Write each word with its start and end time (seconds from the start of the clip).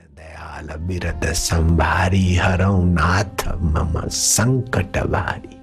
दयाल 0.00 0.68
बिरद 0.78 1.32
संभारी 1.32 2.34
हरौ 2.34 2.84
नाथ, 2.84 3.48
मम 3.48 4.08
संकट 4.08 4.98
भारी 4.98 5.56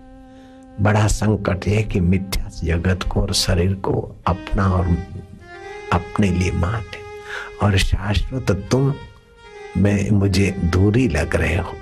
बड़ा 0.84 1.08
संकट 1.08 1.68
है 1.68 1.84
कि 1.84 2.00
मिथ्या 2.00 2.50
जगत 2.64 3.04
को 3.04 3.22
और 3.22 3.34
शरीर 3.34 3.74
को 3.74 4.22
अपना 4.28 4.68
और 4.68 4.88
अपने 5.94 6.28
लिए 6.28 6.52
माने 6.52 7.00
और 7.64 7.78
शाश्वत 7.78 8.52
तुम 8.72 8.94
मैं 9.78 10.12
मुझे 10.12 10.52
दूरी 10.52 11.08
लग 11.08 11.36
रहे 11.36 11.58
हो। 11.58 11.74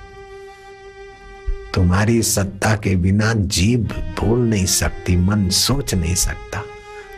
तुम्हारी 1.73 2.21
सत्ता 2.21 2.75
के 2.75 2.95
बिना 2.95 3.33
जीव 3.33 3.79
भूल 4.19 4.39
नहीं 4.39 4.65
सकती, 4.65 5.17
मन 5.17 5.49
सोच 5.49 5.95
नहीं 5.95 6.15
सकता। 6.15 6.63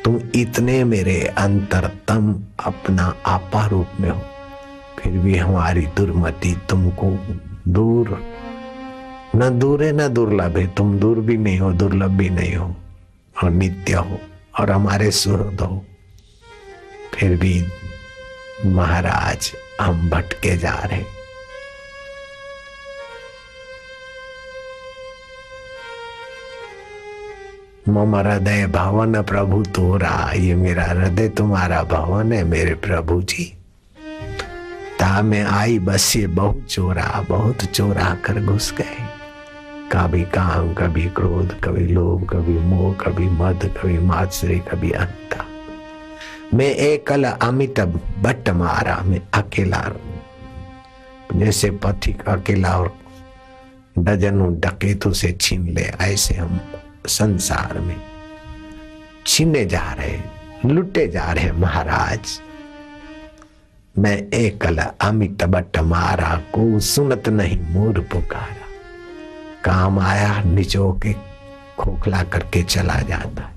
तुम 0.05 0.19
इतने 0.35 0.83
मेरे 0.83 1.21
अंतरतम 1.37 2.43
अपना 2.65 3.15
आपा 3.25 3.65
रूप 3.67 3.87
में 3.99 4.09
हो। 4.09 4.21
फिर 4.99 5.13
भी 5.13 5.35
हमारी 5.35 5.81
दुर्मति 5.81 6.61
तुमको 6.69 7.37
दूर। 7.67 8.23
न 9.35 9.59
दूर 9.59 9.83
है, 9.83 9.91
न 9.91 10.07
दुर्लभ 10.07 10.57
है। 10.57 10.67
तुम 10.67 10.99
दूर 10.99 11.19
भी 11.19 11.37
नहीं 11.37 11.59
हो, 11.59 11.71
दुर्लभ 11.71 12.09
भी 12.09 12.29
नहीं 12.29 12.55
हो। 12.55 12.75
और 13.43 13.49
नित्य 13.49 13.93
हो 13.93 14.19
और 14.59 14.71
हमारे 14.71 15.11
सुहृद 15.11 15.61
हो। 15.61 15.85
फिर 17.13 17.37
भी 17.37 17.65
महाराज, 18.65 19.51
हम 19.81 20.09
भटके 20.09 20.57
जा 20.57 20.73
रहे 20.73 21.21
मम 27.89 28.15
हृदय 28.15 28.67
भवन 28.67 29.21
प्रभु 29.21 29.63
तोरा। 29.63 30.31
ये 30.35 30.55
मेरा 30.55 30.83
हृदय, 30.83 31.29
तुम्हारा 31.29 31.83
भवन 31.83 32.33
है 32.33 32.43
मेरे 32.43 32.73
प्रभु 32.73 33.21
जी। 33.21 33.60
ता 35.01 35.21
में 35.21 35.43
आई, 35.43 35.79
बस 35.79 36.15
ये 36.15 36.27
बहुत 36.27 36.65
चोरा 36.69 37.25
बहुत 37.29 37.63
चोरा 37.65 38.13
कर 38.15 38.41
घुस 38.41 38.73
गए। 38.73 39.05
कभी 39.91 40.21
काम, 40.21 40.73
कभी 40.73 41.05
क्रोध, 41.09 41.53
कभी 41.63 41.85
लोभ, 41.87 42.27
कभी 42.29 42.57
मोह, 42.59 42.93
कभी 42.93 43.25
मद, 43.29 43.65
कभी 43.77 43.97
मात्सर्य 43.97 44.57
कभी 44.59 44.91
अंता। 44.91 45.45
मैं 46.53 46.65
एकल 46.65 47.23
अमित 47.23 47.79
बट 48.19 48.49
मारा, 48.49 48.99
मैं 49.05 49.21
अकेला 49.33 49.81
जैसे 51.35 51.71
पथिक 51.71 52.21
अकेला 52.29 52.77
और 52.77 52.93
डजनों 53.99 54.53
डकेतों 54.59 55.11
से 55.11 55.31
छीन 55.41 55.67
ले, 55.67 55.81
ऐसे 55.81 56.35
हम 56.35 56.59
संसार 57.07 57.79
में 57.79 57.95
छीने 59.27 59.65
जा 59.65 59.91
रहे 59.93 60.69
लुटे 60.73 61.07
जा 61.07 61.31
रहे 61.31 61.51
महाराज। 61.51 62.39
मैं 63.99 64.29
एकल 64.29 64.77
अमित 64.77 65.43
बट 65.43 65.79
मारा 65.79 66.35
को 66.35 66.79
सुनत 66.79 67.29
नहीं 67.29 67.59
मोर 67.69 67.99
पुकारा। 67.99 68.67
काम 69.63 69.99
आया 69.99 70.43
निचो 70.43 70.99
के 71.03 71.13
खोखला 71.77 72.23
करके 72.23 72.63
चला 72.63 72.95
जाता 72.95 73.41
है। 73.43 73.53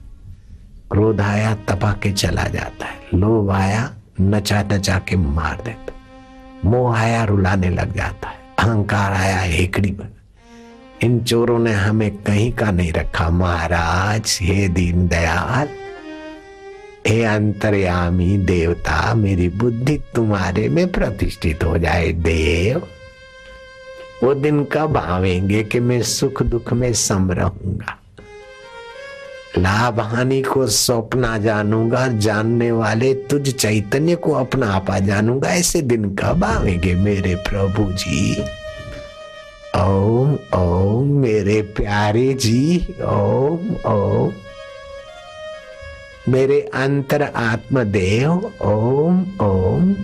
क्रोध 0.91 1.21
आया, 1.21 1.55
तपा 1.55 1.93
के 1.93 2.13
चला 2.13 2.43
जाता 2.43 2.87
है। 2.87 2.95
लोभ 3.15 3.51
आया, 3.51 3.93
नचा 4.21 4.63
नचा 4.63 4.99
के 4.99 5.17
मार 5.17 5.63
देता 5.65 5.93
मोह 6.65 6.99
आया, 6.99 7.25
रुलाने 7.25 7.71
लग 7.71 7.95
जाता 7.95 8.29
है। 8.29 8.39
अहंकार 8.59 9.13
आया, 9.13 9.39
हेकड़ी 9.39 9.91
बन। 9.91 10.09
इन 11.03 11.25
चोरों 11.25 11.59
ने 11.59 11.73
हमें 11.73 12.17
कहीं 12.17 12.53
का 12.53 12.71
नहीं 12.71 12.93
रखा। 12.93 13.31
महाराज, 13.31 14.39
हे 14.43 14.69
दीन 14.69 15.09
दयाल 15.09 15.69
हे 17.07 17.25
अंतर्यामी 17.25 18.39
देवता, 18.39 19.15
मेरी 19.15 19.49
बुद्धि 19.49 20.01
तुम्हारे 20.15 20.69
में 20.69 20.93
प्रतिष्ठित 20.93 21.65
हो 21.65 21.79
जाए, 21.79 22.13
देव। 22.13 22.83
वो 24.23 24.35
दिन 24.35 24.65
कब 24.65 24.97
आवेंगे 24.97 25.65
कि 25.65 25.81
मैं 25.81 26.03
सुख 26.03 26.43
दुख 26.43 26.73
में 26.73 26.93
सम 26.93 27.33
रहूँगा? 27.33 27.99
लाभ 29.59 30.01
हानि 30.01 30.43
को 30.43 30.67
सौंपना 30.67 31.39
जानूँगा 31.39 32.09
जानने 32.09 32.73
वाले 32.73 33.15
तुझ 33.15 33.51
चैतन्य 33.51 34.15
को 34.15 34.33
अपना 34.33 34.73
आपा 34.73 34.99
जानूँगा। 34.99 35.49
ऐसे 35.49 35.83
दिन 35.83 36.15
कब 36.15 36.45
आवेंगे 36.45 36.95
मेरे 36.95 37.35
प्रभु 37.35 37.93
जी? 37.93 38.45
ओम 39.77 40.39
ओम, 40.59 41.09
मेरे 41.09 41.63
प्यारे 41.63 42.35
जी, 42.35 42.95
ओम 43.03 43.77
ओम। 43.93 44.33
मेरे 46.29 46.71
अंतर 46.75 47.23
आत्मदेव 47.23 48.53
ओम 48.63 49.27
ओम। 49.41 49.97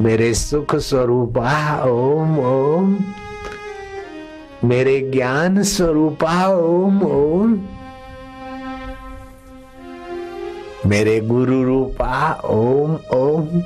मेरे 0.00 0.34
सुख 0.34 0.76
स्वरूपा, 0.76 1.84
ओम 1.84 2.38
ओम। 2.38 2.98
मेरे 4.64 5.00
ज्ञान 5.00 5.62
स्वरूपा, 5.62 6.48
ओम 6.48 7.02
ओम। 7.02 7.68
मेरे 10.86 11.20
गुरु 11.20 11.62
रूपा, 11.62 12.34
ओम 12.44 12.98
ओम। 13.14 13.62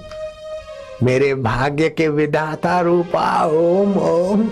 मेरे 1.02 1.34
भाग्य 1.34 1.88
के 1.88 2.08
विधाता 2.08 2.80
रूपा, 2.80 3.44
ओम 3.44 3.96
ओम। 3.96 4.50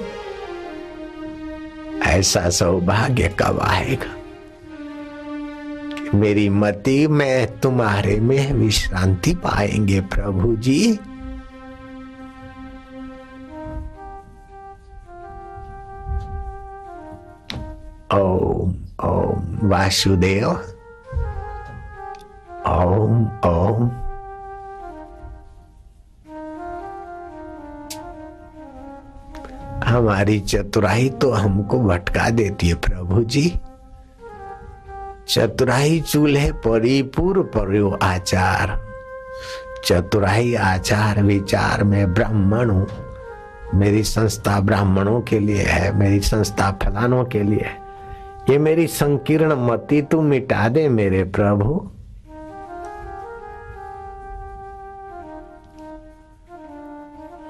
ऐसा 2.03 2.51
सौभाग्य 2.51 3.37
कब 3.39 3.61
आएगा? 3.61 4.22
मेरी 6.15 6.49
मति, 6.49 7.07
में 7.07 7.61
तुम्हारे 7.61 8.21
में 8.21 8.53
विश्रांति 8.53 9.35
पाएँगे, 9.35 10.01
प्रभु 10.01 10.57
जी। 10.57 10.99
ओम 18.15 18.75
ओम, 19.05 19.69
वासुदेव। 19.69 20.51
ओम 22.67 23.27
ओम। 23.45 23.91
हमारी 29.85 30.41
चतुराई 30.41 31.09
तो 31.09 31.31
हमको 31.31 31.81
भटका 31.81 32.31
देती 32.31 32.69
है, 32.69 32.75
प्रभु 32.75 33.23
जी। 33.23 33.61
चतुराई 35.33 36.01
चूल्हे 36.01 36.51
परिपूर 36.53 37.39
पर्यो 37.55 37.91
आचार। 38.03 38.79
चतुराई 39.85 40.55
आचार 40.55 41.23
विचार 41.23 41.85
में 41.85 42.13
ब्राह्मण 42.15 42.71
हूँ 42.71 42.87
मेरी 43.75 44.03
संस्था 44.03 44.59
ब्राह्मणों 44.61 45.21
के 45.21 45.39
लिए 45.39 45.63
है, 45.63 45.97
मेरी 45.99 46.21
संस्था 46.21 46.71
फलानों 46.83 47.25
के 47.25 47.43
लिए 47.43 47.65
है। 47.65 47.81
ये 48.51 48.59
मेरी 48.59 48.87
संकीर्ण 48.87 49.57
मति 49.67 50.03
तू 50.03 50.21
मिटा 50.21 50.69
दे 50.69 50.89
मेरे 50.89 51.25
प्रभु। 51.25 51.81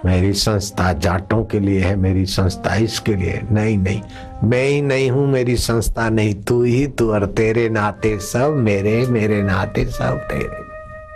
मेरी 0.05 0.33
संस्था 0.33 0.93
जाटों 0.93 1.45
के 1.45 1.61
लिए 1.61 1.81
है, 1.81 1.97
मेरी 1.97 2.27
संस्था 2.27 2.75
इसके 2.75 3.15
लिए 3.15 3.41
नहीं 3.51 3.79
नहीं 3.79 4.03
मैं 4.45 4.65
ही 4.65 4.81
नहीं 4.83 5.11
हूँ, 5.11 5.27
मेरी 5.27 5.57
संस्था 5.57 6.09
नहीं, 6.09 6.35
तू 6.43 6.63
ही, 6.63 6.87
तू 6.89 7.13
और 7.13 7.27
तेरे 7.27 7.69
नाते 7.69 8.19
सब 8.21 8.55
मेरे 8.59 8.95
मेरे 9.07 9.43
नाते 9.43 9.85
सब 9.87 10.19
तेरे। 10.31 10.63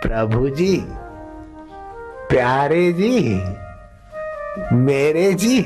प्रभु 0.01 0.49
जी, 0.49 0.75
प्यारे 2.29 2.91
जी, 2.93 3.19
मेरे 4.73 5.31
जी, 5.33 5.61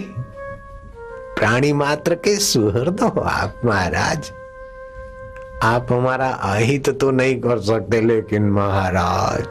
प्राणी 1.37 1.71
मात्र 1.73 2.15
के 2.15 2.35
सुहृद 2.39 3.01
हो 3.01 3.21
आप 3.21 3.61
महाराज। 3.65 4.31
आप 5.63 5.91
हमारा 5.91 6.29
अहित 6.29 6.89
तो 6.99 7.11
नहीं 7.11 7.39
कर 7.41 7.59
सकते, 7.61 8.01
लेकिन 8.01 8.49
महाराज, 8.49 9.47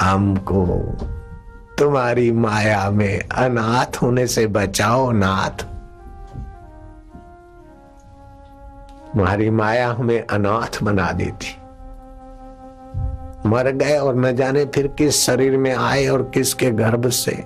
हमको 0.00 0.64
तुम्हारी 1.80 2.32
माया 2.32 2.90
में 2.90 3.28
अनाथ 3.28 3.96
होने 3.96 4.26
से 4.26 4.46
बचाओ 4.46 5.10
नाथ। 5.10 5.62
तुम्हारी 9.12 9.50
माया 9.50 9.92
हमें 9.92 10.26
अनाथ 10.26 10.82
बना 10.82 11.12
देती। 11.12 11.56
मर 13.48 13.70
गए 13.70 13.98
और 13.98 14.16
न 14.16 14.36
जाने 14.36 14.64
फिर 14.64 14.86
किस 14.86 15.20
शरीर 15.20 15.56
में 15.56 15.74
आए 15.74 16.06
और 16.06 16.30
किसके 16.34 16.70
गर्भ 16.70 17.08
से। 17.08 17.44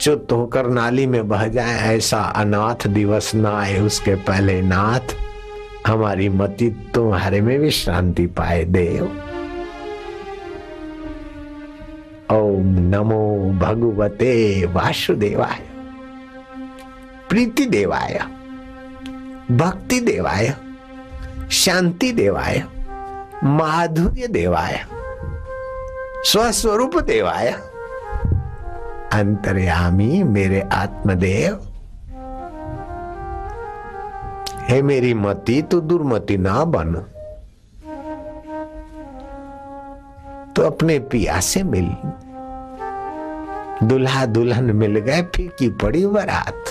चुत 0.00 0.28
होकर 0.32 0.66
नाली 0.66 1.06
में 1.06 1.28
बह 1.28 1.48
जाए 1.48 1.96
ऐसा 1.96 2.18
अनाथ 2.18 2.86
दिवस 2.86 3.34
ना 3.34 3.60
आए 3.60 3.80
उसके 3.80 4.14
पहले 4.14 4.62
नाथ। 4.62 5.16
हमारी 5.86 6.28
मति 6.28 6.92
तुम्हारे 6.94 7.40
में 7.40 7.58
विश्रांति 7.58 8.26
पाए, 8.26 8.64
देव। 8.64 9.33
ओम 12.32 12.66
नमो 12.66 13.52
भगवते 13.60 14.66
वासुदेवाय। 14.66 15.60
प्रीति 17.28 17.66
देवाय 17.66 18.18
भक्ति 19.50 20.00
देवाय 20.00 20.54
शांति 21.50 22.12
देवाय 22.12 22.62
माधुर्य 23.44 24.26
देवाय 24.26 24.80
स्वस्वरूप 26.24 26.98
देवाय 26.98 27.50
अंतर्यामी 29.12 30.22
मेरे 30.22 30.60
आत्मदेव। 30.60 31.54
हे 34.68 34.82
मेरी 34.82 35.14
मति, 35.14 35.62
तू 35.62 35.80
दुर्मति 35.80 36.36
ना 36.38 36.64
बन। 36.64 37.04
तो 40.56 40.62
अपने 40.62 40.98
पिया 40.98 41.40
से 41.40 41.62
मिल। 41.62 41.96
दुल्हा 43.82 44.26
दुल्हन 44.26 44.64
मिल 44.64 44.98
गए, 44.98 45.22
फीकी 45.22 45.68
पड़ी 45.68 46.06
बरात। 46.06 46.64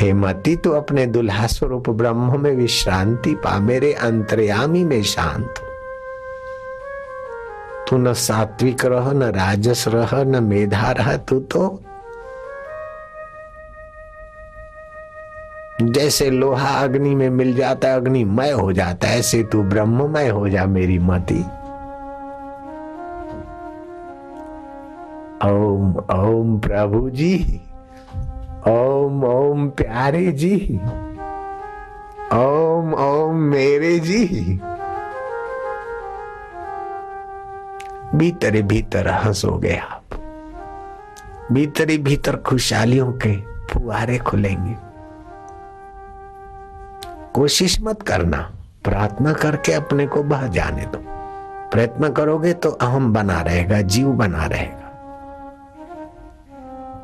हे 0.00 0.12
मती 0.12 0.56
तू 0.56 0.70
अपने 0.70 1.06
दुल्हा 1.06 1.46
स्वरूप 1.46 1.90
ब्रह्म 1.90 2.40
में 2.40 2.52
विश्रांति 2.52 3.34
पा, 3.34 3.58
मेरे 3.58 3.92
अंतर्यामी 3.92 4.84
में 4.84 5.02
शांत। 5.02 5.54
तू 7.90 7.96
न 7.96 8.12
सात्विक 8.12 8.84
रह, 8.84 9.12
न 9.12 9.22
राजस 9.22 9.84
रह, 9.88 10.24
न 10.24 10.42
मेधा 10.44 10.90
रह, 10.90 11.16
तू 11.16 11.40
तो 11.40 11.82
जैसे 15.82 16.30
लोहा 16.30 16.68
अग्नि 16.68 17.14
में 17.14 17.30
मिल 17.30 17.54
जाता 17.54 17.88
है, 17.88 17.96
अग्निमय 17.96 18.50
हो 18.50 18.72
जाता 18.72 19.08
है, 19.08 19.18
ऐसे 19.18 19.42
तू 19.42 19.62
ब्रह्ममय 19.62 20.28
हो 20.28 20.48
जा, 20.48 20.66
मेरी 20.66 20.98
मती। 20.98 21.44
ओम 25.44 25.96
ओम 26.10 26.58
प्रभु 26.58 27.10
जी 27.10 27.60
ओम 28.68 29.24
ओम 29.24 29.68
प्यारे 29.70 30.32
जी 30.32 30.80
ओम 32.32 32.94
ओम 32.94 33.36
मेरे 33.36 33.98
जी 33.98 34.24
भीतर 38.14 38.62
भीतर 38.62 39.08
हंसोगे 39.08 39.76
आप। 39.76 40.02
भीतर 41.52 41.86
भीतर 41.98 42.36
खुशहालियों 42.36 43.12
के 43.12 43.36
फुहारे 43.70 44.18
खुलेंगे। 44.18 44.76
कोशिश 47.34 47.78
मत 47.82 48.02
करना, 48.02 48.38
प्रार्थना 48.84 49.32
करके 49.32 49.72
अपने 49.72 50.06
को 50.06 50.22
बह 50.22 50.46
जाने 50.46 50.86
दो। 50.86 50.98
प्रयत्न 51.72 52.12
करोगे 52.12 52.52
तो 52.52 52.70
अहम 52.70 53.12
बना 53.12 53.40
रहेगा, 53.40 53.80
जीव 53.80 54.08
बना 54.08 54.46
रहेगा। 54.46 54.83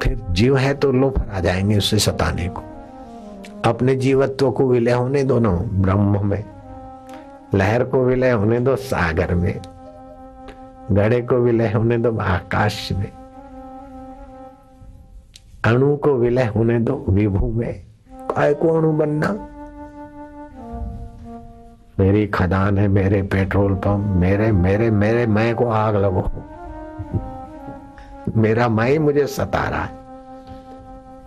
फिर 0.03 0.25
जीव 0.31 0.57
है 0.57 0.75
तो 0.75 0.93
लोफर 0.93 1.31
आ 1.35 1.41
जाएँगे 1.41 1.79
उससे 1.79 1.99
सताने 1.99 2.49
को। 2.49 2.63
अपने 3.65 3.95
जीवत्व 3.95 4.51
को 4.51 4.67
विलय 4.67 4.93
होने 4.93 5.25
दो 5.25 5.39
ना, 5.39 5.51
ब्रह्म 5.73 6.27
में। 6.27 6.45
लहर 7.55 7.85
को 7.85 8.05
विलय 8.05 8.31
होने 8.31 8.61
दो, 8.61 8.77
सागर 8.77 9.35
में। 9.35 9.61
घड़े 10.93 11.21
को 11.21 11.35
विलय 11.35 11.73
होने 11.73 11.99
दो, 11.99 12.19
आकाश 12.19 12.93
में। 12.93 13.13
अणु 15.65 15.97
को 15.97 16.15
विलय 16.15 16.45
होने 16.45 16.79
दो, 16.79 17.05
विभू 17.09 17.53
में। 17.53 17.83
काय 18.13 18.55
को 18.55 18.69
अणु 18.69 18.93
बनना? 18.93 19.47
मेरी 22.01 22.27
खदान 22.27 22.79
है, 22.79 22.89
मेरे 22.89 23.23
पेट्रोल 23.23 23.75
पंप, 23.75 24.07
मेरे 24.17 24.53
मेरे 24.53 24.91
मेरे, 24.91 25.27
मैं 25.27 25.55
को 25.55 25.67
आग 25.67 25.97
लगो। 25.97 26.25
मेरा 28.37 28.69
मैं 28.69 28.99
मुझे 28.99 29.27
सता 29.27 29.69
रहा 29.69 29.85
है। 29.85 30.01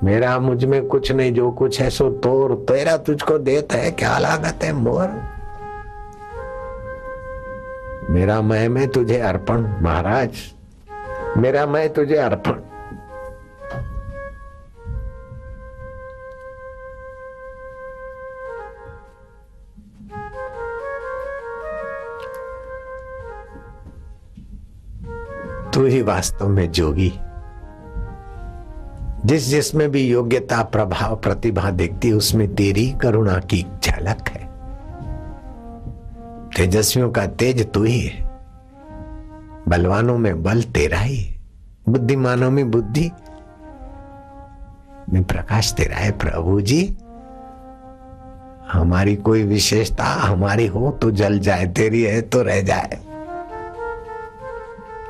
मेरा 0.03 0.39
मुझमें 0.39 0.87
कुछ 0.87 1.11
नहीं, 1.11 1.33
जो 1.33 1.51
कुछ 1.51 1.81
है 1.81 1.89
सो 1.89 2.09
तोर 2.09 2.55
तेरा 2.55 2.97
तुझको 2.97 3.37
देता 3.37 3.77
है, 3.77 3.91
क्या 3.91 4.17
लागत 4.17 4.63
है 4.63 4.73
मोर? 4.73 5.23
मेरा 8.09 8.41
मैं 8.41 8.69
में 8.69 8.87
तुझे 8.87 9.19
अर्पण, 9.19 9.61
महाराज। 9.81 10.29
मेरा 11.37 11.65
मैं 11.65 11.93
तुझे 11.93 12.15
अर्पण। 12.15 12.62
तू 25.73 25.85
ही 25.85 26.01
वास्तव 26.01 26.47
में 26.47 26.71
जोगी। 26.71 27.13
जिस 29.25 29.47
जिसमें 29.47 29.91
भी 29.91 30.07
योग्यता, 30.07 30.63
प्रभाव, 30.63 31.15
प्रतिभा 31.15 31.71
दिखती, 31.71 32.11
उसमें 32.11 32.55
तेरी 32.55 32.93
करुणा 33.01 33.39
की 33.39 33.65
झलक 33.83 34.29
है। 34.29 34.53
तेजस्वियों 36.57 37.11
का 37.11 37.25
तेज 37.25 37.71
तू 37.71 37.83
ही 37.83 37.99
है। 37.99 38.23
बलवानों 39.67 40.17
में 40.17 40.43
बल 40.43 40.61
तेरा 40.61 40.97
ही 40.97 41.17
है। 41.17 41.41
बुद्धिमानों 41.89 42.51
में 42.51 42.71
बुद्धि 42.71 43.11
में 45.13 45.23
प्रकाश 45.23 45.73
तेरा 45.73 45.97
है, 45.97 46.11
प्रभु 46.11 46.61
जी। 46.61 46.97
हमारी 48.71 49.15
कोई 49.15 49.43
विशेषता 49.43 50.03
हमारी 50.03 50.67
हो 50.67 50.91
तो 51.01 51.11
जल 51.11 51.39
जाए, 51.39 51.65
तेरी 51.65 52.03
है 52.03 52.21
तो 52.21 52.41
रह 52.41 52.61
जाए। 52.61 53.12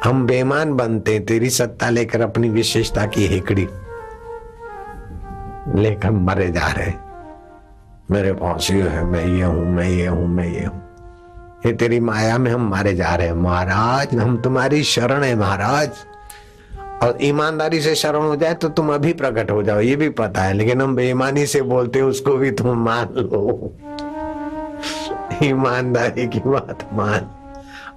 हम 0.03 0.25
बेमान 0.27 0.73
बनते, 0.73 1.19
तेरी 1.19 1.49
सत्ता 1.49 1.89
लेकर 1.89 2.21
अपनी 2.21 2.49
विशेषता 2.49 3.05
की 3.05 3.25
हेकड़ी। 3.27 3.67
लेकर 5.81 6.11
मरे 6.11 6.49
जा 6.51 6.67
रहे 6.67 6.91
मेरे 8.11 8.33
पास 8.33 8.69
ये 8.71 8.81
है, 8.81 9.03
मैं 9.05 9.25
ये 9.25 9.43
हूँ, 9.43 9.65
मैं 9.65 9.87
ये 9.89 10.07
हूँ, 10.07 10.27
मैं 10.27 10.47
ये 10.47 10.65
हूँ। 10.65 10.81
ये 11.65 11.71
तेरी 11.73 11.99
माया 11.99 12.37
में 12.37 12.51
हम 12.51 12.67
मारे 12.69 12.93
जा 12.95 13.13
रहे 13.15 13.27
हैं। 13.27 13.35
महाराज, 13.35 14.15
हम 14.15 14.37
तुम्हारी 14.37 14.83
शरण 14.83 15.23
है, 15.23 15.35
महाराज। 15.35 15.91
और 17.03 17.17
ईमानदारी 17.21 17.79
से 17.81 17.93
शरण 17.95 18.21
हो 18.21 18.35
जाए 18.35 18.53
तो 18.53 18.69
तुम 18.69 18.93
अभी 18.93 19.13
प्रकट 19.13 19.51
हो 19.51 19.63
जाओ, 19.63 19.79
ये 19.79 19.95
भी 19.95 20.09
पता 20.09 20.41
है। 20.41 20.53
लेकिन 20.53 20.81
हम 20.81 20.95
बेईमानी 20.95 21.45
से 21.45 21.61
बोलते 21.61 22.01
उसको 22.01 22.35
भी 22.37 22.51
तुम 22.51 22.83
मान 22.85 23.13
लो। 23.15 23.73
ईमानदारी 25.43 26.27
की 26.27 26.39
बात 26.39 26.87
मान 26.93 27.29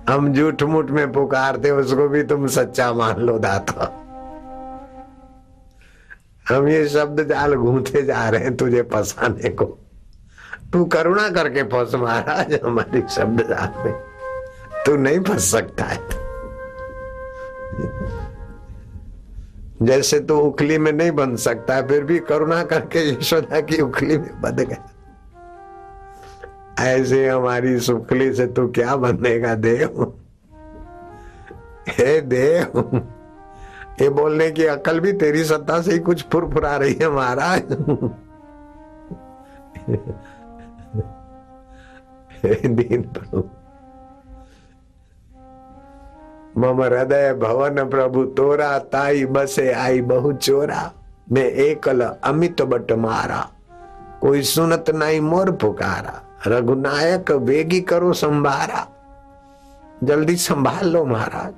हम 0.08 0.32
झूठ 0.32 0.62
मूठ 0.62 0.91
में 0.91 1.12
पुकारते, 1.12 1.70
उसको 1.70 2.08
भी 2.08 2.23
तुम 2.23 2.47
सच्चा 2.47 2.93
मान 2.93 3.17
लो 3.17 3.38
दाता। 3.38 4.03
हम 6.49 6.69
ये 6.69 6.88
शब्द 6.88 7.29
जाल 7.29 7.55
घूमते 7.55 8.03
जा 8.03 8.29
रहे 8.29 8.41
हैं 8.41 8.56
तुझे 8.56 8.82
फंसाने 8.82 9.49
को। 9.49 9.64
तू 10.73 10.85
करुणा 10.85 11.29
करके 11.31 11.62
फंस 11.62 11.94
महाराज, 11.94 12.61
हमारी 12.64 13.03
शब्द 13.11 13.43
जाल 13.43 13.85
में। 13.85 13.95
तू 14.87 14.97
नहीं 14.97 15.21
फंस 15.21 15.52
सकता 15.52 15.85
है। 15.85 16.26
जैसे 19.83 20.21
तू 20.21 20.37
उखली 20.38 20.78
में 20.78 20.92
नहीं 20.92 21.11
बन 21.11 21.37
सकता, 21.37 21.83
फिर 21.83 22.04
भी 22.04 22.19
करुणा 22.19 22.64
करके 22.64 23.11
यशोदा 23.11 23.61
की 23.61 23.81
उखली 23.81 24.19
में 24.19 24.40
बंध 24.40 24.61
गया। 24.61 24.90
ऐसे 26.78 27.26
हमारी 27.28 27.78
सुखली 27.80 28.33
से 28.35 28.47
तू 28.47 28.66
क्या 28.68 28.97
बनेगा, 28.97 29.54
देव? 29.54 30.12
हे 31.88 32.21
देव, 32.21 33.02
ये 34.00 34.09
बोलने 34.11 34.50
की 34.50 34.64
अकल 34.66 35.00
भी 35.00 35.12
तेरी 35.12 35.45
सत्ता 35.45 35.80
से 35.83 35.92
ही 35.92 35.99
कुछ 35.99 36.25
फुरफुरा 36.33 36.76
रही 36.76 36.95
है, 36.95 37.09
महाराज। 37.11 37.62
दीन 42.66 43.02
प्रभु 43.04 43.42
मम 46.56 46.83
हृदय 46.83 47.33
भवन 47.35 47.88
प्रभु, 47.88 48.25
तोरा 48.26 48.78
ताई 48.78 49.25
बसे 49.26 49.73
आई 49.73 50.00
बहु 50.02 50.33
चोरा। 50.33 50.90
मैं 51.33 51.45
एकल 51.45 52.00
अमित 52.02 52.62
बट 52.62 52.92
मारा 52.99 53.40
कोई 54.21 54.42
सुनत 54.45 54.90
नहीं 54.90 55.21
मोर 55.21 55.50
पुकारा। 55.52 56.23
रघुनायक 56.47 57.31
वेगी 57.31 57.81
करो 57.81 58.12
संभारा। 58.12 58.88
जल्दी 60.05 60.37
संभाल 60.37 60.88
लो 60.88 61.05
महाराज। 61.05 61.55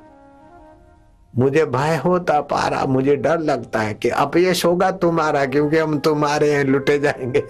मुझे 1.39 1.65
भय 1.65 1.97
होता 1.97 2.41
पारा, 2.41 2.85
मुझे 2.85 3.17
डर 3.17 3.39
लगता 3.39 3.79
है 3.79 3.95
कि 3.95 4.09
अपयश 4.09 4.65
होगा 4.65 4.91
तुम्हारा, 4.91 5.47
क्योंकि 5.47 5.79
हम 5.79 5.99
तुम्हारे 5.99 6.53
हैं, 6.53 6.65
लुटे 6.65 6.99
जाएँगे। 6.99 7.41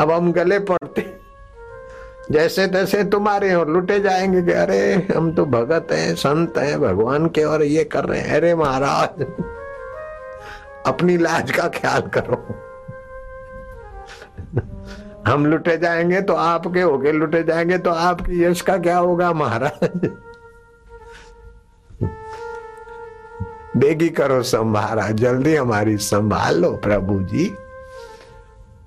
अब 0.00 0.10
हम 0.10 0.32
गले 0.32 0.58
पड़ते। 0.58 1.16
जैसे 2.30 2.66
तैसे 2.66 3.04
तुम्हारे 3.04 3.54
और 3.54 3.68
लुटे 3.68 4.00
जाएँगे 4.00 4.42
कि 4.42 4.52
अरे, 4.52 5.08
हम 5.16 5.32
तो 5.32 5.46
भगत 5.46 5.92
हैं, 5.92 6.14
संत 6.14 6.58
हैं, 6.58 6.80
भगवान 6.80 7.26
के 7.26 7.44
और 7.44 7.62
ये 7.62 7.84
कर 7.84 8.04
रहे 8.04 8.20
हैं। 8.20 8.36
अरे 8.36 8.54
महाराज, 8.54 9.22
अपनी 10.86 11.16
लाज 11.16 11.50
का 11.50 11.68
ख्याल 11.68 12.00
करो। 12.00 12.67
हम 15.28 15.46
लुटे 15.46 15.76
जाएँगे 15.76 16.20
तो 16.20 16.34
आपके 16.34 16.80
होके 16.80 17.12
लुटे 17.12 17.42
जाएँगे 17.42 17.78
तो 17.78 17.90
आपकी 17.90 18.44
यश 18.44 18.60
का 18.60 18.76
क्या 18.78 18.98
होगा, 18.98 19.32
महाराज? 19.32 20.10
बेगी 23.76 24.08
करो 24.08 24.42
संभारा, 24.42 25.10
जल्दी 25.10 25.54
हमारी 25.56 25.96
संभाल 25.96 26.58
लो 26.58 26.70
प्रभु 26.70 27.20
जी 27.20 27.54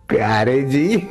प्यारे 0.09 0.61
जी, 0.61 1.07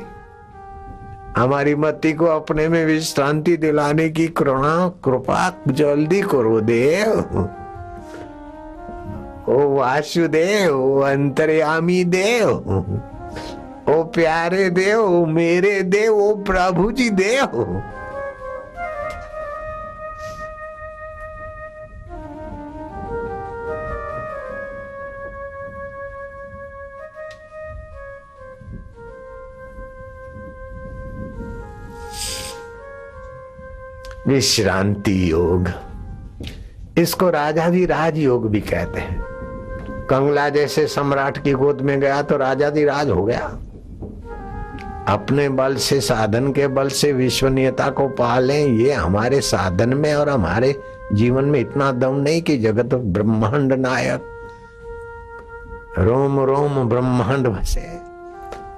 हमारी 1.37 1.75
मति 1.75 2.13
को 2.13 2.25
अपने 2.25 2.69
में 2.69 2.85
विश्रांति 2.87 3.57
दिलाने 3.57 4.09
की 4.09 4.27
करुणा, 4.29 4.89
कृपा, 4.89 5.53
जल्दी 5.69 6.23
करो 6.23 6.61
देव। 6.61 7.11
ओ 9.49 9.77
वासुदेव, 9.77 10.75
ओ 10.75 11.05
देव। 12.05 12.49
ओ 13.91 14.03
प्यारे 14.03 14.71
देव, 14.71 15.27
मेरे 15.27 15.83
देव, 15.83 16.15
ओ 16.15 16.35
प्रभु 16.37 16.93
जी 16.93 17.11
देव। 17.11 17.83
विश्रांति 34.27 35.31
योग। 35.31 35.69
इसको 36.99 37.31
राजाधि 37.31 37.87
राज 37.87 38.19
योग 38.19 38.51
भी 38.51 38.61
कहते 38.61 39.01
हैं। 39.01 39.21
कंगला 40.11 40.49
जैसे 40.49 40.87
सम्राट 40.87 41.43
की 41.45 41.53
गोद 41.53 41.81
में 41.81 42.01
गया 42.01 42.23
तो 42.23 42.37
राजाधि 42.37 42.85
राज 42.85 43.11
हो 43.11 43.25
गया। 43.25 43.59
अपने 45.11 45.49
बल 45.49 45.77
से, 45.77 46.01
साधन 46.01 46.53
के 46.53 46.69
बल 46.69 46.89
से, 46.89 47.13
विश्वनीयता 47.13 47.89
को 47.89 48.09
पाले। 48.09 48.65
ये 48.67 48.93
हमारे 48.93 49.41
साधन 49.41 49.95
में 49.95 50.15
और 50.15 50.29
हमारे 50.29 50.81
जीवन 51.13 51.45
में 51.45 51.61
इतना 51.61 51.93
दम 51.93 52.15
नहीं 52.15 52.43
कि 52.43 52.57
जगत 52.59 52.95
ब्रह्मांड 52.95 53.73
नायक। 53.73 54.23
रोम 55.99 56.41
रोम, 56.41 56.89
ब्रह्मांड 56.89 57.47
बसे। 57.47 58.01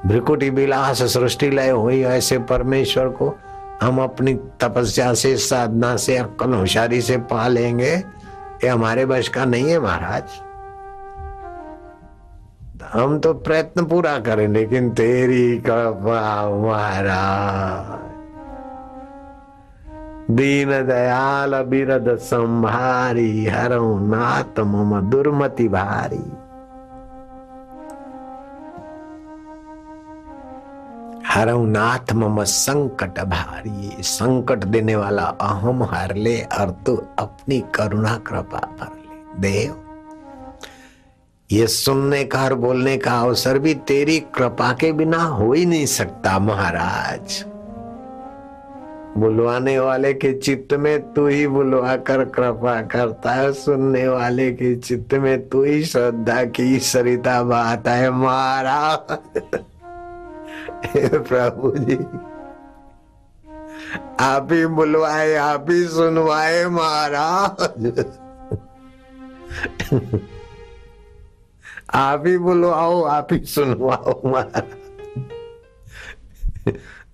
भ्रिकुटी 0.07 0.51
विलास 0.51 1.03
सृष्टि 1.03 1.51
लय 1.51 1.71
हुई 1.71 2.03
ऐसे 2.03 2.39
परमेश्वर 2.39 3.09
को 3.09 3.35
हम 3.83 4.03
अपनी 4.03 4.35
तपस्या 4.35 5.15
से, 5.15 5.37
साधना 5.37 5.97
से 5.97 6.17
अक्ल 6.17 6.55
होशियारी 6.55 7.01
से 7.01 7.17
पा 7.17 7.49
लेंगे 7.49 7.93
ये 7.93 8.69
हमारे 8.69 9.07
बश 9.07 9.29
का 9.29 9.45
नहीं 9.45 9.71
है 9.71 9.79
महाराज। 9.81 10.23
हम 12.93 13.19
तो 13.19 13.33
प्रयत्न 13.35 13.85
पूरा 13.85 14.19
करें, 14.19 14.49
लेकिन 14.49 14.91
तेरी 14.91 15.59
कृपा 15.59 16.49
महाराज। 16.59 18.01
दीन 20.31 20.71
दयाल 20.87 21.55
बिरद 21.63 22.17
संभारी 22.17 23.47
हरऊ 23.47 23.99
नाथ 23.99 24.61
मम 24.61 25.01
दुर्मति 25.01 25.69
भारी। 25.69 26.25
हरऊ 31.27 31.65
नाथ 31.67 32.13
मम 32.13 32.43
संकट 32.45 33.21
भारी, 33.21 33.97
संकट 34.03 34.65
देने 34.65 34.97
वाला 34.97 35.25
अहम 35.41 35.83
हर 35.83 36.15
ले, 36.15 36.41
और 36.61 36.71
तू 36.87 36.97
अपनी 37.19 37.61
करुणा, 37.75 38.17
कृपा 38.27 38.61
भर 38.81 38.93
ले। 38.97 39.41
देव 39.41 39.75
ये 41.53 41.67
सुनने 41.67 42.25
का 42.25 42.43
और 42.45 42.55
बोलने 42.55 42.97
का 42.97 43.13
अवसर 43.21 43.59
भी 43.59 43.75
तेरी 43.89 44.19
कृपा 44.35 44.73
के 44.73 44.93
बिना 44.93 45.23
हो 45.23 45.53
ही 45.53 45.65
नहीं 45.67 45.87
सकता, 45.87 46.39
महाराज। 46.39 47.45
बुलवाने 49.19 49.79
वाले 49.79 50.13
के 50.15 50.33
चित्त 50.33 50.73
में 50.75 51.13
तू 51.13 51.27
ही 51.27 51.47
बुलवा 51.47 51.97
कर 52.09 52.25
कृपा 52.25 52.81
करता 52.83 53.33
है, 53.33 53.53
सुनने 53.53 54.07
वाले 54.09 54.51
के 54.53 54.75
चित्त 54.77 55.15
में 55.15 55.49
तू 55.49 55.63
ही 55.63 55.83
श्रद्धा 55.85 56.43
की 56.45 56.79
सरिता 56.81 57.43
बहाता 57.43 57.93
है, 57.93 58.11
महाराज। 58.11 59.19
प्रभु 61.29 61.73
जी, 61.79 61.97
आप 64.21 64.49
ही 64.53 64.67
बुलवाए, 64.67 65.35
आप 65.35 65.67
ही 65.71 65.85
सुनवाए, 65.89 66.65
महाराज। 66.67 68.05
आप 71.95 72.27
ही 72.27 72.37
बुलवाओ 72.39 73.03
आप 73.05 73.33
ही 73.33 73.39
सुनवाओ 73.45 74.43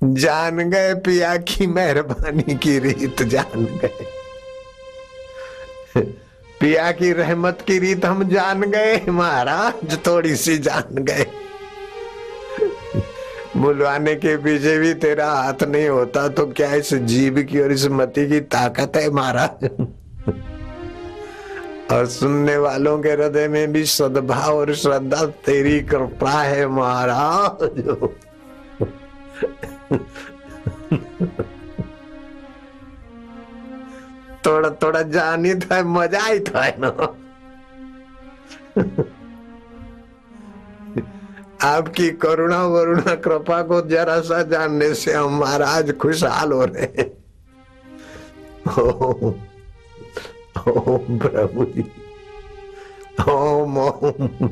जान 0.03 0.59
गए 0.71 0.95
पिया 0.95 1.37
की 1.37 1.67
मेहरबानी 1.67 2.55
की 2.55 2.79
रीत, 2.79 3.23
जान 3.23 3.65
गए। 3.83 4.07
पिया 6.61 6.91
की 6.93 7.13
रहमत 7.13 7.59
की 7.67 7.79
रीत 7.79 8.05
हम 8.05 8.29
जान 8.29 8.61
गए, 8.61 9.01
महाराज, 9.09 9.99
थोड़ी 10.07 10.35
सी 10.37 10.59
जान 10.59 11.03
गए। 11.05 11.27
बुलवाने 13.57 14.15
के 14.15 14.37
पीछे 14.37 14.79
भी 14.79 14.95
तेरा 14.95 15.31
हाथ 15.31 15.63
नहीं 15.63 15.89
होता 15.89 16.29
तो 16.29 16.47
क्या 16.47 16.75
इस 16.75 16.95
जीव 16.95 17.43
की 17.43 17.61
और 17.61 17.73
इस 17.73 17.87
मती 17.91 18.29
की 18.29 18.41
ताकत 18.41 18.97
है, 18.97 19.11
महाराज? 19.11 19.71
और 21.93 22.07
सुनने 22.07 22.57
वालों 22.57 22.99
के 22.99 23.11
हृदय 23.11 23.49
में 23.49 23.73
भी 23.73 23.85
सद्भाव 23.85 24.57
और 24.57 24.75
श्रद्धा 24.75 25.27
तेरी 25.47 25.81
कृपा 25.81 26.31
है, 26.31 26.67
महाराज। 26.67 27.79
थोड़ा 34.47 34.71
थोड़ा 34.83 35.03
जानी 35.03 35.55
था 35.55 35.83
मज़ा 35.85 36.25
ही 36.25 36.41
था 36.41 36.69
ना। 36.79 36.89
आपकी 41.63 42.11
करुणा, 42.11 42.63
वरुणा, 42.67 43.15
कृपा 43.15 43.63
को 43.63 43.81
जरा 43.81 44.21
सा 44.21 44.43
जानने 44.43 44.95
से 44.95 45.13
हम 45.13 45.39
महाराज 45.39 45.97
खुशहाल 45.97 46.53
हो 46.53 46.65
रहे 46.65 46.87
हैं। 46.99 47.11
ओम 50.69 51.19
प्रभु 51.19 51.65
जी। 51.65 51.85
ओम 53.31 53.79
ओम। 53.79 54.49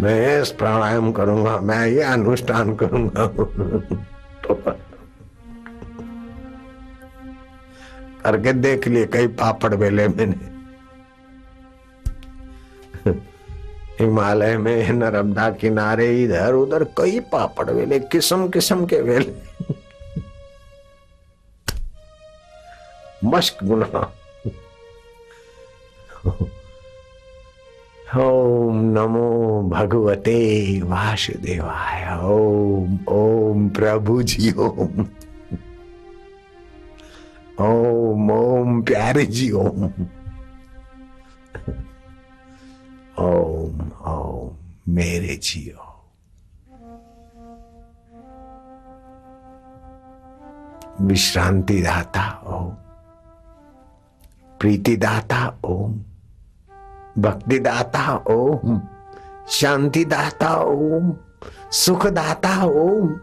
मैं 0.00 0.42
इस 0.42 0.50
प्राणायाम 0.50 1.12
करूँगा, 1.12 1.58
मैं 1.58 1.86
ये 1.86 2.02
अनुष्ठान 2.02 2.74
करूँगा। 2.74 3.26
तो 3.26 4.54
करके 8.24 8.52
देख 8.52 8.88
लिए 8.88 9.06
कई 9.06 9.26
पापड़ 9.26 9.74
बेले 9.74 10.08
मैंने। 10.08 10.53
हिमालय 14.00 14.56
में 14.56 14.92
नर्मदा 14.92 15.50
किनारे 15.50 16.22
इधर 16.22 16.52
उधर 16.52 16.84
कई 16.84 17.20
पापड़ 17.20 17.70
वेले, 17.70 17.98
किस्म 17.98 18.48
किस्म 18.48 18.86
के 18.86 19.00
वेले। 19.00 19.34
मश्क 23.24 23.64
गुना 23.64 24.12
ओम 28.16 28.76
नमो 28.84 29.62
भगवते 29.72 30.36
वासुदेवाय, 30.84 32.20
ओम 32.22 32.98
ओम 33.08 33.68
प्रभु 33.68 34.22
जी 34.22 34.52
ओम। 34.52 35.06
ओम 37.60 38.30
ओम 38.30 38.82
प्यारे 38.82 39.26
जी 39.26 39.50
ओम। 39.50 39.84
ओम। 43.18 43.43
ओम 43.64 43.90
ओम 44.12 44.94
मेरे 44.94 45.36
जियो 45.42 45.90
विश्रांति 51.00 51.80
दाता 51.82 52.26
ओम 52.54 52.70
प्रीति 54.60 54.96
दाता 54.96 55.46
ओम 55.64 55.92
भक्ति 57.22 57.58
दाता 57.58 58.14
ओम 58.30 58.80
शांति 59.58 60.04
दाता 60.04 60.54
ओम 60.62 61.12
सुख 61.82 62.06
दाता 62.06 62.54
ओम 62.64 63.14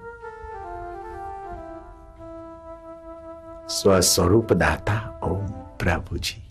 स्वस्वरूप 3.71 4.53
दाता 4.53 4.97
ओम 5.23 5.47
प्रभु 5.79 6.17
जी 6.17 6.43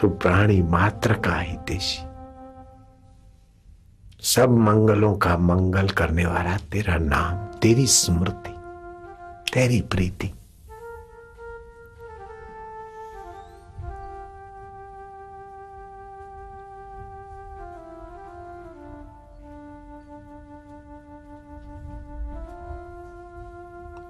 तो 0.00 0.08
प्राणी 0.08 0.62
मात्र 0.62 1.12
का 1.12 1.36
ही 1.36 1.56
देशी। 1.56 2.02
सब 4.20 4.50
मंगलों 4.50 5.14
का 5.16 5.36
मंगल 5.36 5.88
करने 5.88 6.26
वाला 6.26 6.56
तेरा 6.56 6.96
नाम, 6.96 7.58
तेरी 7.58 7.86
स्मृति, 7.86 8.54
तेरी 9.52 9.80
प्रीति। 9.80 10.32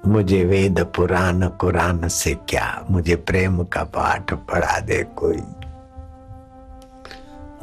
मुझे 0.06 0.44
वेद 0.44 0.80
पुराण 0.96 1.48
कुरान 1.48 2.08
से 2.08 2.34
क्या? 2.34 2.84
मुझे 2.90 3.16
प्रेम 3.16 3.64
का 3.64 3.84
पाठ 3.84 4.34
पढ़ा 4.34 4.80
दे 4.80 5.02
कोई। 5.02 5.42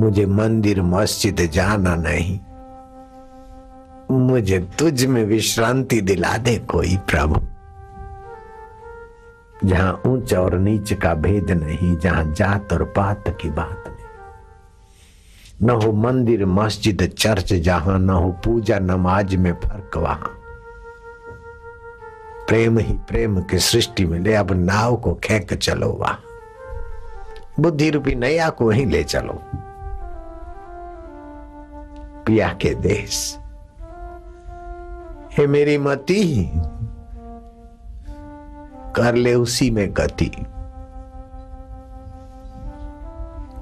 मुझे 0.02 0.26
मंदिर 0.26 0.82
मस्जिद 0.82 1.50
जाना 1.52 1.96
नहीं। 1.96 2.40
मुझे 4.12 4.60
तुझ 4.80 5.06
में 5.06 5.26
विश्रांति 5.26 6.02
दिला 6.02 6.38
दे 6.38 6.58
कोई 6.58 6.98
प्रभु। 6.98 7.42
जहाँ 9.68 10.02
ऊंच 10.08 10.34
और 10.34 10.58
नीच 10.58 10.94
का 10.94 11.14
भेद 11.14 11.52
नहीं, 11.52 11.98
जहाँ 11.98 12.34
जात 12.34 12.74
और 12.74 12.84
पात 12.84 13.24
की 13.42 13.50
बात 13.50 13.84
नहीं। 13.88 14.04
न 15.68 15.70
हो 15.70 15.92
मंदिर, 15.92 16.46
मस्जिद, 16.46 17.14
चर्च, 17.18 17.54
जहाँ 17.54 18.00
न 18.00 18.10
हो 18.10 18.30
पूजा, 18.30 18.80
नमाज़ 18.80 19.38
में 19.38 19.54
फ़र्क 19.54 19.98
वहाँ। 19.98 20.40
प्रेम 22.48 22.80
ही 22.80 22.94
प्रेम 22.94 23.42
की 23.42 23.60
सृष्टि 23.60 24.06
में 24.06 24.20
ले 24.20 24.34
अब 24.34 24.52
नाव 24.52 24.96
को 24.96 25.14
खेक 25.14 25.54
चलो 25.54 25.90
वहाँ। 25.90 26.20
बुद्धि 27.60 27.90
रूपी 27.90 28.16
नैया 28.16 28.50
को 28.50 28.70
ही 28.70 28.86
ले 28.86 29.04
चलो। 29.04 29.44
पिया 32.26 32.58
के 32.62 32.74
देश। 32.74 33.40
हे 35.38 35.48
मेरी 35.48 35.78
मती, 35.78 36.52
कर 38.96 39.16
ले 39.16 39.34
उसी 39.34 39.72
में 39.72 39.94
गति। 39.94 40.32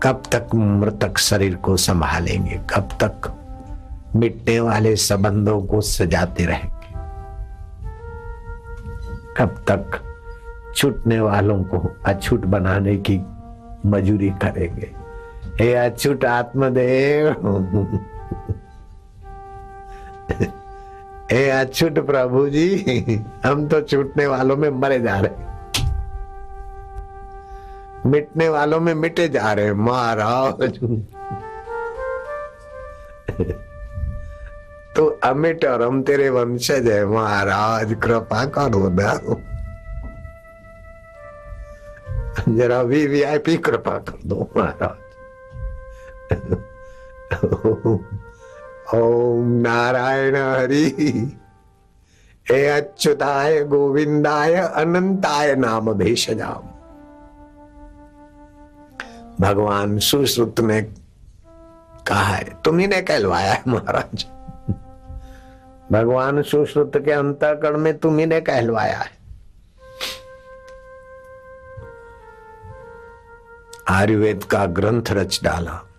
कब 0.04 0.24
तक 0.32 0.56
मृतक 0.56 1.18
शरीर 1.18 1.56
को 1.56 1.78
संभालेंगे? 1.78 2.62
कब 2.76 2.90
तक 3.04 3.34
मिटने 4.16 4.60
वाले 4.60 4.96
संबंधों 4.96 5.62
को 5.62 5.82
सजाते 5.82 6.46
रहेंगे? 6.46 6.94
कब 9.38 9.66
तक 9.72 10.02
छूटने 10.76 11.20
वालों 11.20 11.64
को 11.64 11.96
अछूट 12.06 12.46
बनाने 12.46 12.98
की 12.98 13.22
मजूरी 13.86 14.30
करेंगे? 14.30 14.92
हे 15.60 15.74
अछूट 15.74 16.26
आत्मदेव! 16.26 17.28
हे 21.32 21.50
अछूट 21.50 22.00
प्रभु 22.06 22.50
जी 22.50 22.66
हम 23.46 23.68
तो 23.68 23.82
छूटने 23.82 24.28
वालों 24.28 24.58
में 24.58 24.70
मरे 24.70 25.00
जा 25.00 25.20
रहे 25.20 25.52
मिटने 28.06 28.50
वालों 28.50 28.80
में 28.80 28.94
मिटे 28.94 29.30
जा 29.30 29.54
रहे 29.54 29.74
महाराज। 29.74 30.80
तो 34.96 35.20
अमिट 35.24 35.66
और 35.66 35.82
हम 35.82 36.04
तेरे 36.04 36.30
वंशज 36.30 36.88
है, 36.88 37.06
महाराज, 37.06 37.94
कृपा 38.04 38.46
करो 38.46 38.90
ना। 38.90 39.14
जरा 42.50 42.82
वी 42.82 43.08
वी 43.08 43.22
आई 43.24 43.38
पी 43.38 43.58
कृपा 43.58 43.98
कर 43.98 44.18
दो, 44.26 44.50
महाराज। 44.58 44.98
ओम 48.96 49.52
नारायण 49.52 50.36
हरि। 50.36 50.86
हे 52.52 52.68
अच्युताय 52.68 53.64
गोविंदाय 53.64 54.54
अनंताय 54.54 55.56
नाम 55.56 55.94
भेषजाम। 55.94 56.68
भगवान 59.46 60.00
सुश्रुत 60.00 60.60
ने 60.60 60.82
कहा 62.08 62.24
है 62.24 62.62
तुम्ही 62.62 62.88
ने 62.88 63.02
कहलवाया 63.02 63.54
है 63.54 63.64
महाराज। 63.68 64.26
भगवान 65.92 66.42
सुश्रुत 66.42 66.98
के 66.98 67.12
अंतकरण 67.12 67.78
में 67.78 67.98
तुम्ही 67.98 68.26
ने 68.26 68.42
कहलवाया 68.42 68.98
है। 68.98 69.12
आयुर्वेद 73.90 74.44
का 74.44 74.66
ग्रंथ 74.66 75.12
रच 75.12 75.40
डाला। 75.44 75.91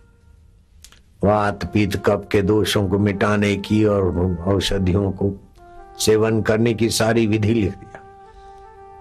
वात 1.25 1.65
पीत 1.73 1.97
कप 1.97 2.29
के 2.33 2.43
दोषों 2.43 2.89
को 2.89 2.99
मिटाने 2.99 3.57
की 3.57 3.85
और 3.85 4.37
औषधियों 4.47 5.11
को 5.11 5.33
सेवन 5.99 6.43
करने 6.43 6.75
की 6.75 6.89
सारी 6.91 7.27
विधि 7.27 7.55
लिख 7.55 7.73
दिया 7.73 8.01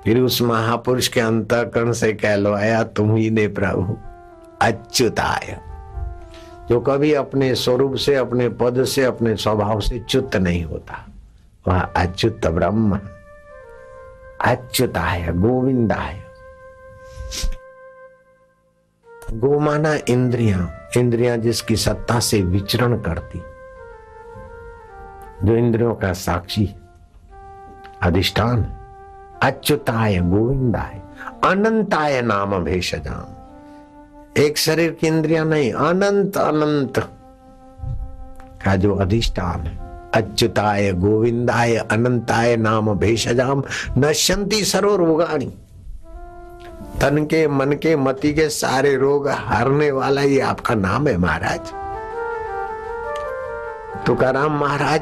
फिर 0.03 0.19
उस 0.19 0.41
महापुरुष 0.41 1.07
के 1.07 1.19
अंतकरण 1.19 1.91
से 1.91 2.13
कहलवाया 2.13 2.84
तुम 2.84 3.15
ही 3.15 3.29
ने 3.29 3.47
प्रभु, 3.47 3.97
अच्युताय। 4.62 5.60
जो 6.69 6.79
कभी 6.79 7.13
अपने 7.13 7.55
स्वरूप 7.55 7.95
से, 7.95 8.15
अपने 8.15 8.49
पद 8.49 8.84
से, 8.84 9.03
अपने 9.03 9.36
स्वभाव 9.36 9.79
से 9.79 9.99
च्युत 9.99 10.36
नहीं 10.36 10.63
होता, 10.63 11.05
वह 11.67 11.79
अच्युत 11.79 12.47
ब्रह्म, 12.47 12.99
अच्युताय, 14.45 15.27
गोविंदाय। 15.31 16.21
गोमाना 19.34 19.97
इंद्रियाँ 20.10 20.77
इंद्रियाँ 20.97 21.38
जिसकी 21.38 21.75
सत्ता 21.75 22.19
से 22.19 22.41
विचरण 22.41 22.97
करती। 22.97 23.41
जो 25.47 25.56
इंद्रियों 25.56 25.95
का 25.95 26.13
साक्षी, 26.13 26.75
अधिष्ठान 28.01 28.65
अच्युताय 29.43 30.17
गोविंदाय, 30.17 31.01
अनंताय 31.43 32.21
नाम 32.21 32.63
भेषजाम। 32.63 33.25
एक 34.41 34.58
शरीर 34.58 34.91
की 34.91 35.08
इंद्रिया 35.08 35.43
नहीं, 35.43 35.73
अनंत 35.73 36.38
अनंत 36.38 36.99
का 38.65 38.75
जो 38.75 38.95
अधिष्ठान 38.95 39.62
है, 39.62 39.80
अच्युताय 40.13 40.91
गोविंदाय 40.93 41.75
अनंताय 41.75 42.58
नाम 42.58 42.93
भेषजाम, 42.93 43.63
नश्यंती 43.97 44.63
सरो 44.65 44.95
रोगाणी 44.95 45.54
तन 47.02 47.24
के, 47.26 47.48
मन 47.48 47.72
के, 47.72 47.96
मति 47.96 48.34
के 48.34 48.50
सारे 48.50 48.96
रोग 48.96 49.28
हारने 49.30 49.92
वाला 49.92 50.22
ये 50.22 50.40
आपका 50.40 50.76
नाम 50.76 51.08
है 51.08 51.18
महाराज। 51.18 51.74
तुकाराम 54.06 54.60
महाराज 54.60 55.02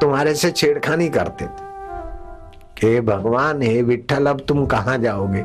तुम्हारे 0.00 0.34
से 0.34 0.50
छेड़खानी 0.50 1.08
करते 1.08 1.44
थे। 1.44 1.68
कि 2.80 3.00
भगवान, 3.00 3.62
हे 3.62 3.82
विठल 3.82 4.26
अब 4.26 4.40
तुम 4.48 4.66
कहाँ 4.66 4.98
जाओगे? 4.98 5.44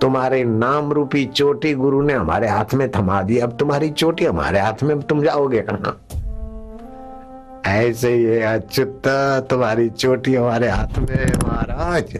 तुम्हारे 0.00 0.44
नाम 0.44 0.92
रूपी 0.92 1.24
चोटी 1.24 1.74
गुरु 1.74 2.02
ने 2.02 2.12
हमारे 2.12 2.48
हाथ 2.48 2.74
में 2.74 2.90
थमा 2.90 3.22
दी। 3.22 3.38
अब 3.38 3.56
तुम्हारी 3.56 3.90
चोटी 3.90 4.24
हमारे 4.24 4.60
हाथ 4.60 4.82
में 4.82 5.00
तुम 5.00 5.22
जाओगे 5.22 5.64
कहा? 5.70 6.00
ऐसे 7.66 8.16
ये 8.16 8.42
अच्युत, 8.42 9.02
तुम्हारी 9.50 9.90
चोटी 9.90 10.34
हमारे 10.34 10.68
हाथ 10.68 10.98
में 10.98 11.32
महाराज। 11.48 12.18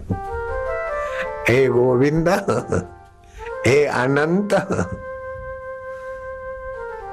हे 1.48 1.66
गोविंद, 1.66 2.28
हे 3.66 3.84
अनंत। 3.84 4.48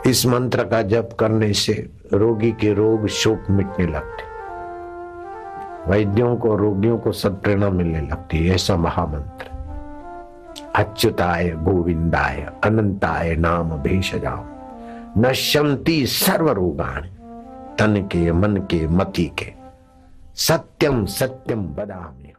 इस 0.07 0.25
मंत्र 0.25 0.63
का 0.63 0.81
जप 0.81 1.09
करने 1.19 1.53
से 1.53 1.89
रोगी 2.13 2.51
के 2.51 2.73
रोग 2.73 3.07
शोक 3.07 3.43
मिटने 3.49 3.87
लगते 3.87 4.23
वैद्यों 5.91 6.35
को, 6.37 6.55
रोगियों 6.55 6.97
को 6.97 7.11
सत्प्रेरणा 7.11 7.69
मिलने 7.69 8.01
लगती 8.01 8.49
ऐसा 8.49 8.75
महामंत्र 8.75 9.47
अच्युताय 10.75 11.49
गोविंदाय, 11.49 12.53
अनंताय 12.63 13.35
नाम 13.35 13.69
भेषजाम। 13.69 15.21
नश्यंती 15.21 16.05
सर्व 16.05 16.51
रोगान 16.51 17.01
तन 17.79 18.09
के, 18.11 18.31
मन 18.31 18.57
के, 18.57 18.87
मति 18.87 19.31
के। 19.39 19.53
सत्यम 20.35 21.05
सत्यम 21.05 21.63
बदामी 21.63 22.34